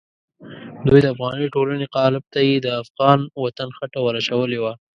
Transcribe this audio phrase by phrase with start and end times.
[0.87, 4.73] دوی د افغاني ټولنې قالب ته یې د افغان وطن خټه ور اچولې وه.